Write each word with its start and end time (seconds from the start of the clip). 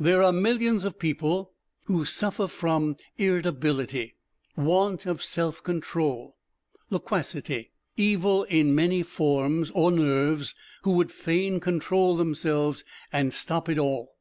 There 0.00 0.24
are 0.24 0.32
millions 0.32 0.84
of 0.84 0.98
people 0.98 1.52
who 1.84 2.04
suffer 2.04 2.48
from 2.48 2.96
irritability, 3.16 4.16
want 4.56 5.06
of 5.06 5.22
self 5.22 5.62
control, 5.62 6.36
loquacity, 6.90 7.70
evil 7.96 8.42
in 8.42 8.74
many 8.74 9.04
forms, 9.04 9.70
or 9.70 9.92
nerves, 9.92 10.56
who 10.82 10.94
would 10.94 11.12
fain 11.12 11.60
control 11.60 12.16
themselves 12.16 12.82
and 13.12 13.32
stop 13.32 13.68
it 13.68 13.78
all. 13.78 14.16